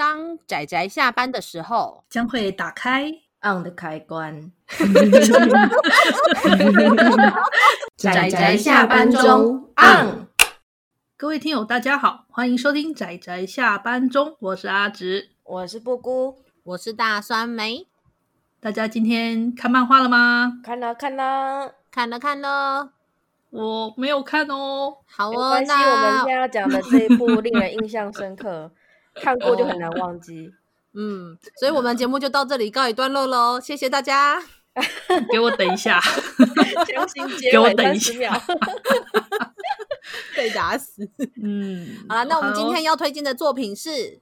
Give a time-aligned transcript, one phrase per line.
[0.00, 3.12] 当仔仔下班的时候，将会打开
[3.42, 4.50] on 的开关。
[7.98, 10.26] 仔仔下班中 on。
[11.18, 17.86] 各位听友，大家好，欢迎收听仔仔下班中，我是阿直，我是布姑，我是大酸梅。
[18.58, 20.60] 大家今天看漫画了吗？
[20.64, 22.92] 看了，看了，看了，看了。
[23.50, 24.96] 我没有看哦。
[25.04, 28.72] 好哦，那我们现在要讲的这一部令人印象深刻。
[29.14, 30.52] 看过就很难忘记，
[30.94, 34.42] 嗯，所以我们节目就到这里告一段落喽，谢谢大家。
[35.32, 36.00] 给我等一下，
[36.86, 38.40] 强行结尾三十秒，
[40.36, 41.10] 被打死。
[41.42, 43.90] 嗯，好了，那我们今天要推荐的作品是《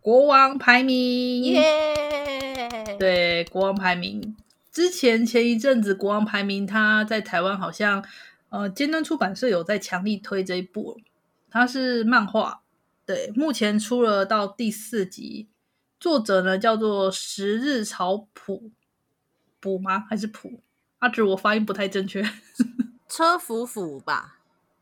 [0.00, 2.96] 国王排名》耶。
[2.98, 4.20] 对，《国王排名》
[4.70, 8.04] 之前前一阵子，《国王排名》它在台湾好像
[8.50, 11.00] 呃尖端出版社有在强力推这一部，
[11.50, 12.60] 它是漫画。
[13.06, 15.46] 对，目前出了到第四集，
[16.00, 18.72] 作者呢叫做十日草普，
[19.60, 20.00] 普吗？
[20.10, 20.60] 还是普？
[20.98, 22.28] 阿芷，我发音不太正确。
[23.08, 24.38] 车辅辅吧，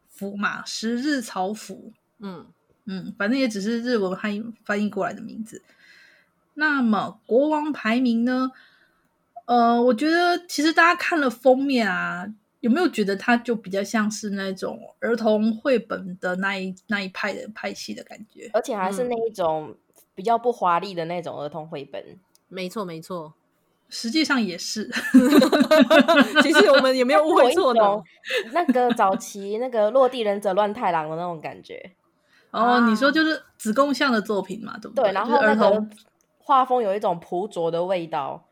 [0.09, 1.93] 辅嘛，十日草辅。
[2.19, 2.47] 嗯
[2.87, 5.63] 嗯，反正也只是日文翻译翻译过来的名字。
[6.55, 8.53] 那么国王排名呢？
[9.45, 12.33] 呃，我觉得其实大家看了封面啊。
[12.65, 19.77] 有没有觉得它就比较像是那种儿童绘本的那一那一派的派系的感觉，而且还是那一种
[20.15, 22.01] 比较不华丽的那种儿童绘本。
[22.03, 23.35] 嗯、没错，没错，
[23.91, 24.91] 实际上也是。
[26.41, 28.03] 其实我们也没有误会错的。
[28.55, 31.93] 那个早期那个落地忍者乱太郎的那种感觉。
[32.51, 35.05] 哦，你说就是子贡像的作品嘛，对不对？
[35.05, 35.87] 对，然后那个
[36.39, 38.47] 画风有一种朴拙的味道，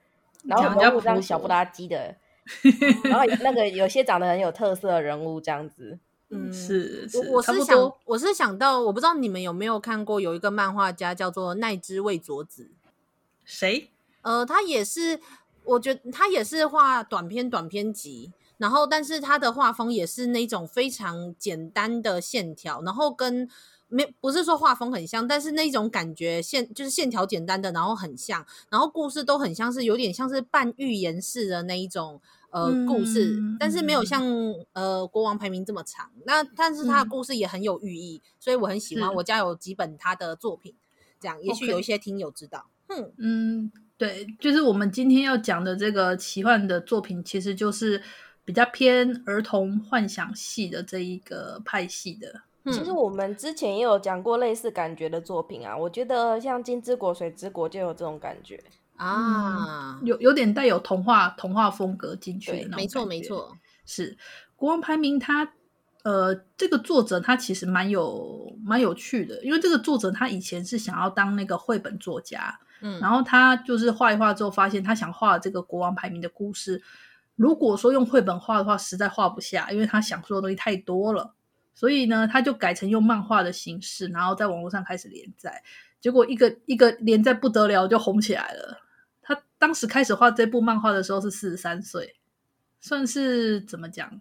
[0.45, 2.15] 然后人物这样小不拉几的。
[3.05, 5.99] 然后 那个有些长得很有特色的人物这样子，
[6.31, 12.71] 嗯，是，是我，我是想，我是想到，我不知道你们有没有看过，有一个漫画家叫做奈之卫佐子，
[13.45, 13.91] 谁？
[14.23, 15.21] 呃，他也是，
[15.65, 23.49] 我觉得他也是画短篇短篇集，然后但是他的画风也是那种非常简单的线条，然后跟
[23.93, 32.21] 没不是说画风很像，但是那种感觉线就是线条简单的，然后很像，然后故事都很像是有点像是半寓言式的那一种。
[32.55, 36.11] 呃，故事，嗯、但是没有像、嗯、呃国王排名这么长。
[36.27, 39.11] 那但是他的故事也很有寓意，嗯、所以我很喜欢。
[39.15, 40.75] 我家有几本他的作品，
[41.19, 42.67] 这样也许有一些听友知道。
[42.89, 48.03] 嗯嗯，对，就是我们今天要讲的这个奇幻的作品，其实就是
[48.45, 52.43] 比较偏儿童幻想系的这一个派系的。
[52.67, 58.63] 其实我们之前也有讲过类似感觉的作品啊，我觉得像《金之国》《水之国》就有这种感觉。
[58.97, 64.17] 啊，有有点带有童话童话风格进去的那，没错没错，是
[64.55, 65.45] 国王排名他。
[65.45, 65.53] 他
[66.05, 76.83] 呃，这个作者他其实蛮有蛮有趣的，因为这个作者他以前是想要当那个绘本作家，嗯，然后他就是画一画之后，发现他想画这个国王排名的故事，
[77.37, 81.37] 如果说用绘本画的话，实在画不下，因为他想说的东西太多了，
[81.75, 85.63] 所以呢，他就改成用漫画的形式，然后在网络上开始连载，
[86.01, 88.83] 结果一个一个连载不得了，就红起来了。
[89.23, 92.17] 他当时开始画这部漫画的时候是四十三岁，
[92.81, 94.21] 算是怎么讲？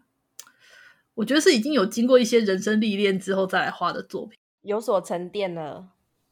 [1.15, 5.89] 我觉得是已经有经过一些人生历练之后再来画的作品，有所沉淀了。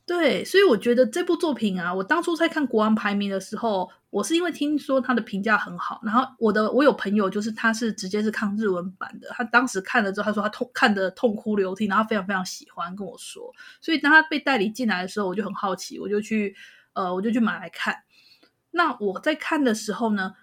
[0.10, 16.56] 对，所以我觉得这部作品啊，我当初在看《国王排名》的时候，我是因为听说他的评价很好，然后我的我有朋友就是他是直接是看日文版的，他当时看了之后，他说他痛看得痛哭流涕，然后非常非常喜欢跟我说，所以当他被代理进来的时候，我就很好奇，我就去
[16.94, 17.96] 呃，我就去买来看。
[18.72, 20.34] 那我在看的时候呢，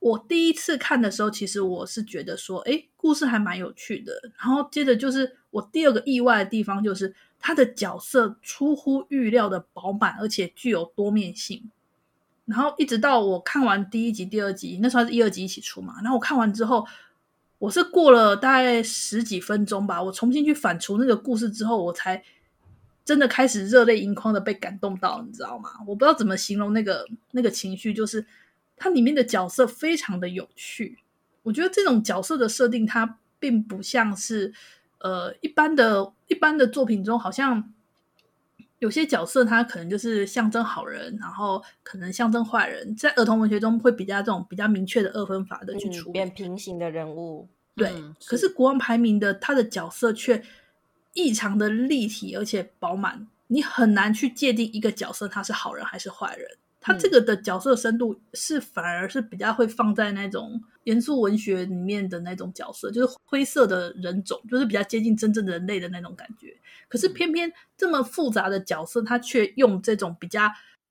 [0.00, 4.12] 我第一次看的时候，其实我是觉得说，诶，故事还蛮有趣的。
[4.36, 11.70] 然后接着就是我第二个意外的地方，就是他的角色出乎预料的饱满，而且具有多面性。
[12.46, 15.96] 然后一直到我看完第一集、第二集，那时候是一二集一起出嘛。
[15.96, 16.86] 然后我看完之后，
[17.58, 22.22] 我是过了大概十几分钟吧，我重新去反刍那个故事之后，我才。
[23.04, 25.70] 真的开始热泪盈眶的被感动到，你知道吗？
[25.88, 28.24] 我不知道怎么形容那个那个情绪，就是
[28.76, 30.96] 它里面的角色非常的有趣。
[31.42, 34.54] 我觉得这种角色的设定，它并不像是
[35.02, 37.72] 呃一般的一般的作品中，好像
[38.78, 47.48] 有些角色他可能就是象征好人，然后可能象征坏人，在儿童文学中会比较这种比较明确的二分法的去处理，变平行的人物。
[47.76, 50.42] 对，嗯、可是国王排名的他的角色却。
[51.14, 56.48] 异常的立体而且饱满，你很难去界定一个角色他是好人还是坏人。
[56.82, 66.54] 他这个的角色深度是反而是比较会放在那种严肃文学里面的那种角色，就是灰色的人种，就是比较接近真正的人类的那种感觉。
[66.88, 70.42] 可是偏偏这么复杂的角色，他却用这种比较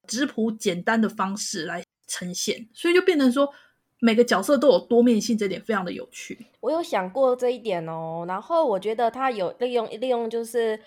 [0.07, 3.53] 质朴简单的方式来呈现，所以就变成说
[3.99, 6.47] 每个角色都有多面性，这点非常的有趣。
[6.61, 10.79] 我有想过这一点哦，然后我觉得他有利用利用就是。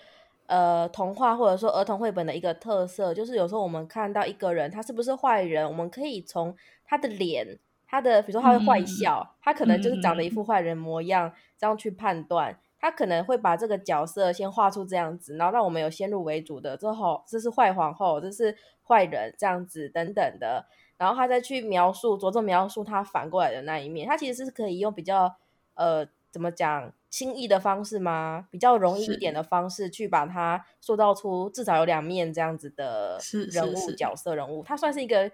[0.47, 6.55] 呃，童话或者说儿童绘本的一个特色，就是有时候我们看到一个人，他是不是坏人，我们可以从
[6.85, 7.57] 他的脸，
[7.87, 18.55] 他的比如说他会坏笑，嗯、他可能就是长得一副坏人模样，嗯、这样去判断，他可能会把这个角色先画出这样子，然后让我们有先入为主的，之后这是坏皇后，这是
[18.87, 25.35] 坏人这样子等等的，然后他再去描述，着重描述他反过来的那一面，他其实是可以用比较
[25.73, 26.07] 呃。
[26.35, 26.91] 怎么讲？
[27.09, 28.45] 轻易的方式吗？
[28.51, 33.17] 比较容易一点的方式，去把它塑造出至少有两面这样子的
[33.53, 35.31] 人物角色人物，它算是一个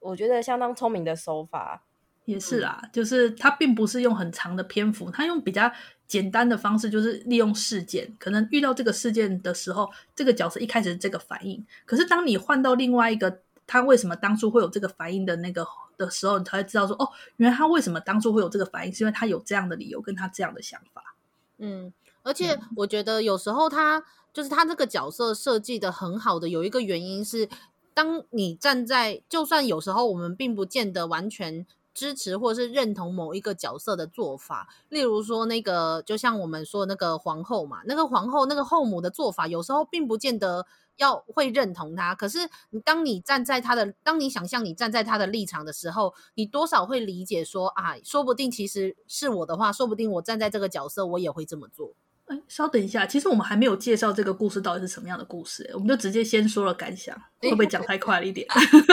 [0.00, 1.84] 我觉得相当聪明的手法。
[2.24, 5.70] 也是啦，嗯、就是他并不是用很长的篇幅，他用比较
[6.08, 13.42] 简单的方式，就是利用事件，可能遇到这个事件的时候，这个角色一开始是这个反应，可是当你换到另外一个。
[13.66, 15.66] 他为什么当初会有这个反应的那个
[15.96, 21.14] 的时候，你才会知道说，哦，原来他为什么当初会有这个反应，是因为他有这样的理由，跟他这样的想法。
[21.58, 21.92] 嗯，
[22.22, 27.48] 而且我觉得有时候他就是他这个角色设计的很好的，有一个原因是，
[27.94, 40.66] 当你站在，就算有时候我们并不见得完全支持或是认同某一个角色的做法，例如说那个，就像我们说那个皇后嘛，那个皇后那个后母的做法，有时候并不见得。
[40.96, 42.38] 要会认同他，可是
[42.70, 51.94] 你当你站在他的，当你想象你站在他的立场的时候，你多少会理解说啊，说不定其实是我的话，说不定我站在这个角色，我也会这么做。
[52.26, 58.46] 哎，稍等一下，其实我们还没有介绍这个故事到底是什么样的故事，我们就直接先说了感想，会不会讲太快了一点？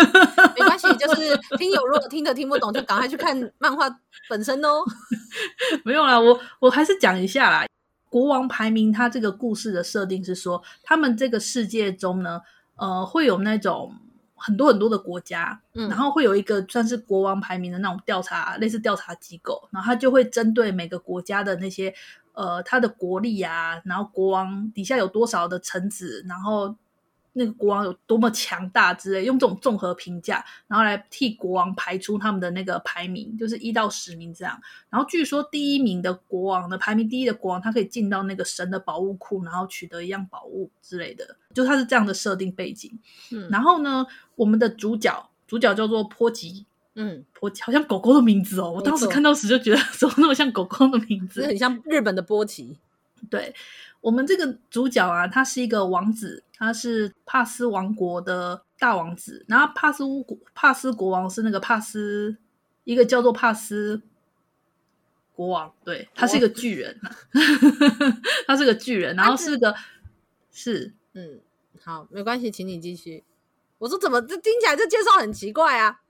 [0.57, 3.87] 没关系，就是听友如果听得听不懂，就赶快去看漫画
[4.27, 4.83] 本身哦。
[5.85, 7.65] 没有啦，我我还是讲一下啦。
[8.09, 12.41] 国王排名，它这个故事的设定是说，他们这个世界中呢，
[12.75, 13.93] 呃，会有那种
[14.35, 21.93] 很多很多的国家，嗯，然后会有一个算是国王排名的那种调查，类似调查机构，然后他就会针对每个国家的那些，
[22.33, 26.75] 呃，他的国力啊，然后国王底下有多少的臣子，然后。
[27.39, 34.59] 那个国王有多么强大之类，用这种综合评价，然后来替国王排出他们的那个排名，就是一到十名这样。
[34.89, 42.91] 然后据说第一名的国王的排名第一的国王，他可以进到那个神的宝物库，然后取得一样宝物之类的，就他是这样的设定背景。
[43.31, 44.05] 嗯，然后呢，
[44.35, 46.65] 我们的主角主角叫做波吉，
[46.95, 48.69] 嗯，波吉好像狗狗的名字哦。
[48.69, 52.77] 我当时看到时就觉得 怎么那么像狗狗的名字，很像日本的波奇。
[53.29, 53.53] 对，
[54.01, 56.43] 我们这个主角啊，他是一个王子。
[56.61, 62.35] 他是帕斯王国的大王子，然后帕斯乌国帕斯国王是那个帕斯，
[62.83, 64.01] 一个叫做帕斯
[65.33, 66.99] 国王，对，他是一个巨人，
[68.45, 69.73] 他是个巨人，然后是个
[70.51, 71.39] 是嗯，
[71.81, 73.23] 好，没关系，请你继续。
[73.77, 76.01] 我说怎么这听起来这介绍很奇怪啊？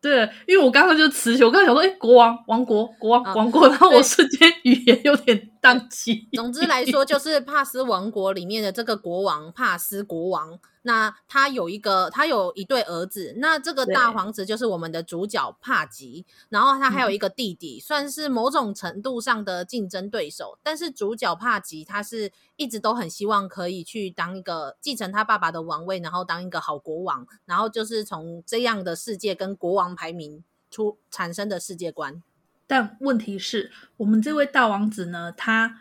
[0.00, 6.28] 对，因为我刚刚就词穷，我刚想说，哎，国王、王国、国王、王国，然后我瞬间语言有点宕机。
[6.34, 10.60] 总之来说，就是帕斯王国里面的这个国王帕斯国王。
[10.86, 13.32] 那他有一个，他有一对儿子。
[13.38, 20.58] 那这个大皇子就是我们的主角帕吉，然后他还有一个弟弟，嗯、算是某种程度上的竞争对手。
[20.62, 27.26] 但是主角帕吉他是一直都很希望可以去当一个继承他爸爸的王位，然后当一个好国王。
[27.46, 32.22] 然后就是从这样的世界跟国王排名出产生的世界观。
[32.66, 35.80] 但问题是我们这位大王子呢，他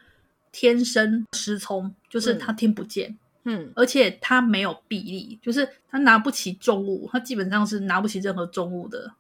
[0.52, 3.12] 天生失聪，就是他听不见。
[3.12, 9.16] 嗯嗯，而且他没有臂力，就是他拿不起重物，他基本上是拿不起任何重物的。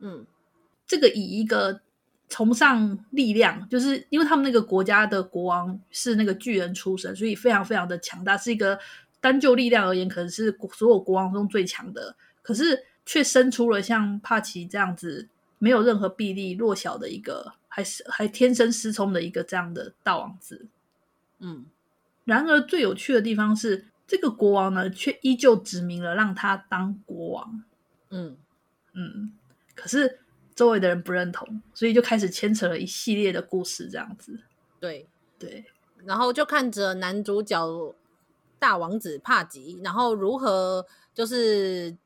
[0.00, 0.26] 嗯，
[0.88, 1.80] 这个以一个
[2.28, 8.76] 崇尚力量，就是因为他们那个国家的国王是那个巨人出身，所以非常非常的强大，是一个
[9.20, 12.16] 单就力量而言，可能是所有国王中最强的。
[12.42, 15.28] 可是却生出了像帕奇这样子
[15.60, 20.66] 没有任何臂力、弱小的一个，还是还天生失聪的一个这样的大王子。
[21.38, 21.66] 嗯。
[22.24, 27.64] 然而，最有趣的地方是，这个国王呢，却依旧指明了让他当国王。
[28.10, 28.36] 嗯
[28.92, 29.32] 嗯，
[29.74, 30.20] 可是
[30.54, 34.38] 周围的人不认同，所以就开始牵扯了一系列的故事，这样子。
[34.78, 35.64] 对对，
[36.04, 37.94] 然后就看着男主角
[38.58, 41.96] 大王子帕吉，然后如何就是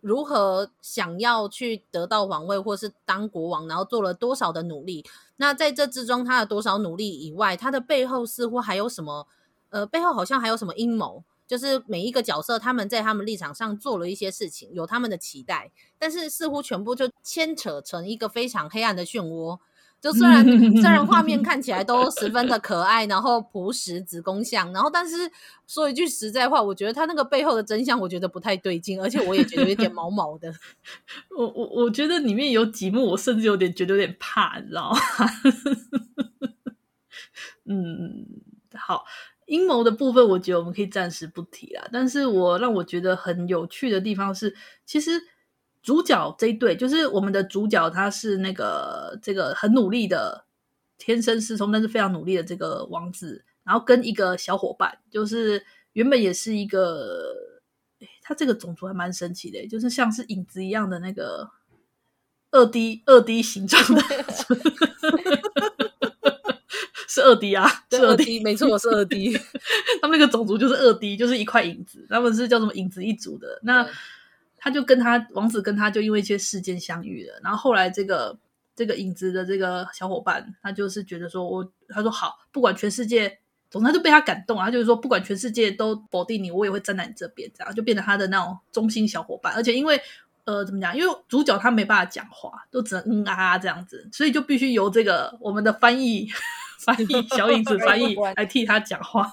[0.00, 5.04] 如何想要去得到王位或是当国王，然后做了多少的努力。
[5.36, 9.26] 那在这之中，他的多少努力以外，他的背后似乎还有什么？
[9.70, 11.22] 呃，背后好像还有什么阴谋？
[11.46, 19.58] 就是每一个角色他们在他们立场上做了一些事情，有他们的期待，但是似乎全部就牵扯成一个非常黑暗的漩涡。
[20.00, 20.42] 就虽然
[20.76, 25.30] 虽然画面 看起来都十分的可爱，然后朴实子宫像，然后但是
[25.66, 30.50] 说一句实在话，我觉得他那个背后的真相，我觉得不太对劲，而且我也觉得有点毛毛的。
[31.36, 34.98] 我我我觉得里面有几幕，我甚至有点觉得有点怕，你知道吗？
[37.68, 38.26] 嗯，
[38.74, 39.04] 好，
[39.46, 41.86] 阴谋的部分，我觉得我们可以暂时不提啦。
[41.92, 45.22] 但是我让我觉得很有趣的地方是，其实。
[45.82, 50.44] 主角这一对就是我们的主角，他是那个这个很努力的
[50.98, 57.34] 天生失聪，但是非常努力的这个王子，然后跟一个小伙伴，就是原本也是一个，
[58.20, 61.50] 他这个种族还蛮神奇的，就是像是影子一样的那个
[62.50, 64.02] 二 D 二 D 形状的，
[67.08, 69.32] 是二 D 啊，是二 D，没错，我是二 D，
[70.02, 73.58] 他们那个种族就是二 D，就是一块影子，他们是叫什么影子一族的。
[73.62, 73.88] 那。
[74.60, 78.38] 他就跟他王子跟他就因为一些事件相遇了，然后后来这个
[78.76, 83.38] 这个影子的这个小伙伴，他就是觉得说我他说好，不管全世界，
[83.70, 89.54] 总之他就被他感动，他就是说不管全世界都否定你，我也会站在你这边，这样就变成他的那种忠心小伙伴。
[89.54, 90.00] 而且因为
[90.44, 96.28] 呃怎么讲，因为主角他没办法讲话，都只能嗯啊啊这样子，所以就必须由这个我们的翻译
[96.84, 99.32] 翻译小影子翻译来替他讲话。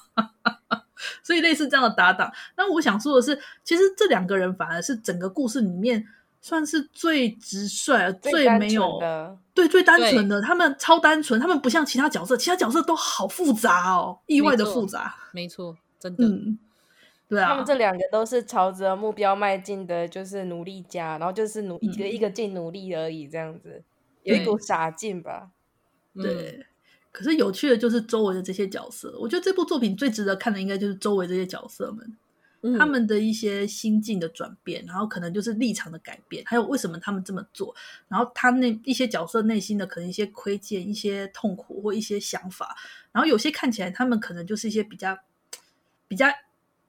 [1.23, 6.05] 所以类似这样的搭档，那我想说的是，其实这两个人反而是整个故事里面
[6.41, 8.99] 算是最直率、最没有
[9.53, 10.41] 对最单纯的。
[10.41, 15.15] 他们超单纯，他们不像其他角色，其他角色都好复杂哦，意外的复杂。
[15.31, 16.25] 没错，真的。
[16.25, 16.57] 嗯，
[17.27, 23.83] 对啊，他们这两个都是朝着目标迈进的，就是努力家，然后就是努一个一个劲努力而已，这样子
[24.23, 25.49] 有一股傻劲吧？
[26.15, 26.65] 对。
[27.17, 32.15] 可是有趣的就是周围的这些角色，我觉得这部作品最值得看的应该就是周围这些角色们，
[32.61, 37.75] 嗯、他们的一些心境的转变，然后可能就是立场的改变，还有为什么他们这么做，
[38.07, 42.75] 然后他那一些角色内心的可能一些亏欠、一些痛苦或一些想法，
[43.11, 45.17] 然后有些看起来他们可能就是一些比较
[46.07, 46.27] 比较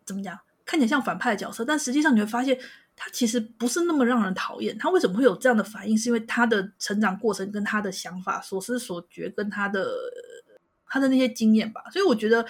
[0.04, 2.61] 怎么讲，看起来像反派的角色，但实际上你会发现。
[2.99, 4.76] 他其实不是那么让人讨厌。
[4.76, 5.97] 他为什么会有这样的反应？
[5.97, 9.88] 是因为他的成长过程、跟他的想法、所思所觉、跟他的
[10.87, 11.85] 他的那些经验吧。
[11.93, 12.45] 所以我觉得《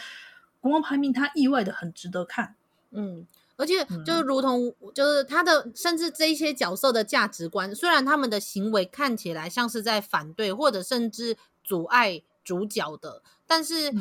[0.60, 2.54] 国王排名》他意外的很值得看。
[2.90, 3.26] 嗯，
[3.56, 13.22] 而且就是如同就是他的，甚至这一些角色的价值观，虽然他们的行为看起来像是在反对，或者甚至阻碍主角的。
[13.46, 13.92] 但是，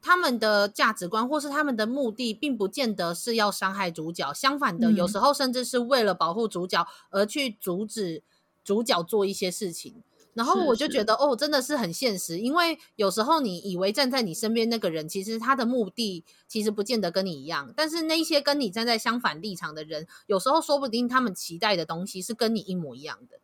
[0.00, 4.32] 他们的价值观或是他们的目的，并不见得是要伤害主角。
[4.32, 8.22] 相反的，有时候甚至是为了保护主角而去阻止
[8.64, 10.02] 主角做一些事情。
[10.32, 12.38] 然后我就觉得，哦，真的是很现实。
[12.38, 17.72] 因为有时候你以为站在你身边那个人，其实他的目的其实不见得跟你一样。
[17.76, 23.40] 但是那些跟你站在相反立场的人，有时候说不定他们期待的东西是跟你一模一样的。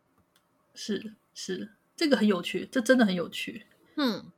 [0.73, 3.65] 是是，这个很有趣，这真的很有趣。
[3.95, 4.31] 嗯。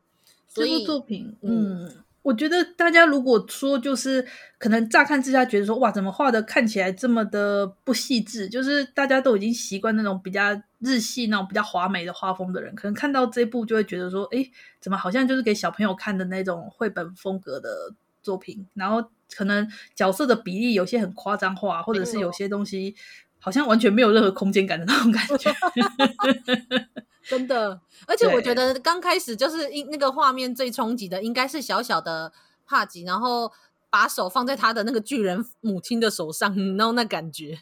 [0.54, 4.26] 这部作品，嗯，嗯，我觉得大家如果说就是
[4.58, 8.50] 可能乍看之下觉得说哇，怎么画的看起来这么的不细致？
[8.50, 18.68] 就是大家都已经习惯那种比较日系那种比较华美的画风的人，可能看到这部就会觉得说，哎，怎么好像就是给小朋友看的那种绘本风格的作品？
[18.74, 19.04] 然后
[19.36, 22.96] 可能角色的比例有些很夸张化，或者是有些东西
[23.40, 25.52] 好像完全没有任何空间感的那种感觉。
[27.30, 32.34] 真的，而且我觉得刚开始就是那个画面最冲击的，应该是小小的
[32.66, 33.52] 帕吉，然后
[33.90, 37.60] 把手放在他的那个巨人母亲的手上，然后那感觉。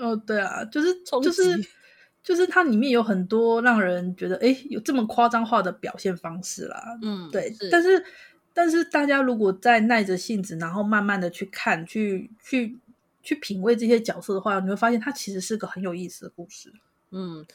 [0.00, 1.68] 哦，对啊，就是就是
[2.22, 6.98] 就是它里面有很多让人觉得，哎，有这么夸张化的表现方式啦。
[7.02, 7.52] 嗯，对。
[7.52, 8.04] 是但是
[8.54, 12.78] 但是大家如果再耐着性子，然后慢慢的去看，去去
[13.22, 16.72] 去品味这些角色的话，你会发现它其实是个很有意思的故事。
[17.10, 17.46] 嗯。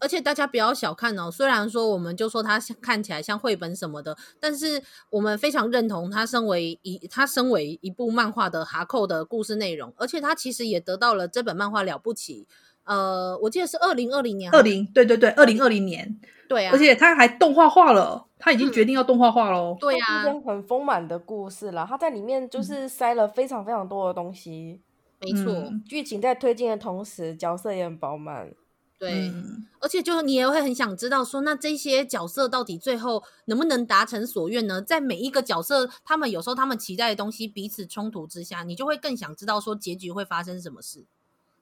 [0.00, 12.46] 而且大家不要小看哦，虽然说我们就说它看起来像绘本什么的，但是我们非常认同它身为一它身为一部漫画的哈扣的故事内容，而且它其实也得到了这本漫画了不起。
[12.84, 19.72] 呃，我记得是二零二零年，二零对对对，二零二零年，对啊，而且它还动画化了，它已经决定要动画化了。
[19.72, 24.80] 嗯、对啊，很丰满的故事了，它在里面就是塞了非常非常多的东西，
[25.20, 28.50] 没错，剧情在推进的同时，角色也很饱满。
[28.98, 34.80] 对，嗯、而且就你也会很想知道说，那这些角色到底最后能不能达成所愿呢？
[34.80, 41.04] 在每一个角色，他们有时候他们期待的东西彼此冲突之下，你就会更想知道说结局会发生什么事。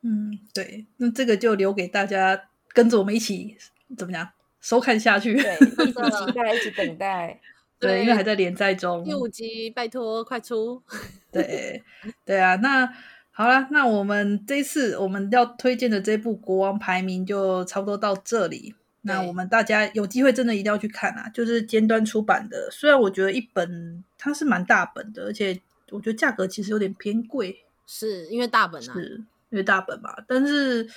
[0.02, 3.56] 嗯，对，那这个就留给大家跟着我们一起
[3.96, 4.28] 怎么样
[4.60, 7.40] 收看下去，对， 一起期待，一起等待。
[7.80, 9.04] 对，因为还在连载中。
[9.04, 10.80] 第五集，拜托快出。
[11.32, 11.82] 对，
[12.24, 12.88] 对啊，那
[13.36, 18.74] 好了，那我们这一次我们要推荐的这部国王排名就差不多到这里。
[19.06, 21.28] 那我们大家有机会真的一定要去看啊！
[21.28, 25.60] 就是尖端出版的，虽然我觉得一本它是蛮大本的，而且
[25.90, 30.14] 我觉得价格其实有点偏贵，是因为大本啊，是因为大本嘛。
[30.26, 30.88] 但是，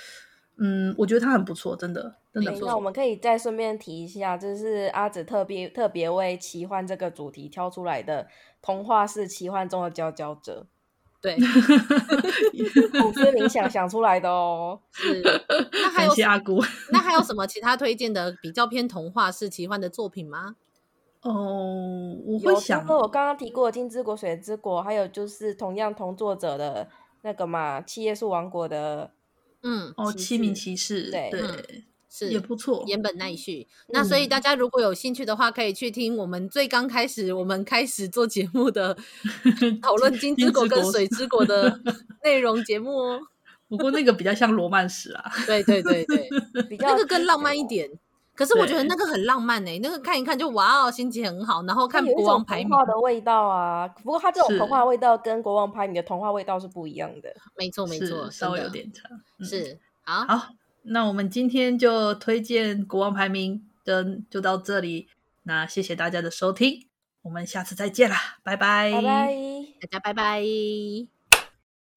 [0.58, 2.68] 嗯，我觉得它很不错，真的，真的不错。
[2.70, 8.28] 那我们可以再顺便提一下，就是阿紫特别特别为奇幻这个主题挑出来的
[8.62, 10.66] 童话式奇幻中的佼佼者。
[11.22, 11.36] 对，
[13.02, 14.80] 古诗冥想想出来的哦。
[14.92, 15.22] 是，
[15.72, 20.56] 那还有阿姑，那还有什么其他推荐的比较偏童话式奇幻的作品吗？
[21.22, 26.88] 哦，我会想，有我刚刚提过《金之国》《水之国》，还有就是同样同作者的
[27.24, 29.12] 那个嘛，《七叶树王国》的，
[29.64, 31.42] 嗯，哦，《七名骑士》对对。
[31.42, 31.84] 嗯
[32.18, 33.68] 是也不错，岩本奈绪。
[33.90, 38.98] 那所以大家如果有兴趣的话，可以去听我们最刚开始我们开始做节目的
[39.84, 41.80] 讨论《金之国》跟《水之国》的
[42.24, 43.20] 内容节目哦。
[43.70, 47.88] 不过那个比较像罗曼史啊，对对对对，比较 那个更浪漫一点。
[48.34, 51.64] 可是我觉得那个很浪漫诶、欸，那个看一看就哇哦，心情很好。
[51.64, 57.36] 然后看国王排名的味道啊，不过它这种童话味道跟国王排名的童话味道是不一样的。
[57.58, 59.04] 没错没错，稍微有点差。
[59.40, 60.50] 嗯、是好好。
[60.90, 65.10] 那我们今天就推荐国王排名的就到这里，
[65.44, 66.88] 那谢谢大家的收听，
[67.24, 69.36] 我们下次再见啦，拜拜，拜拜，
[69.82, 70.42] 大家拜拜。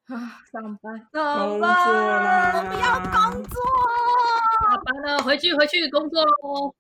[0.07, 3.61] 啊，上班，上班，我们要工作，
[4.61, 6.75] 下班了，回去回去工作喽。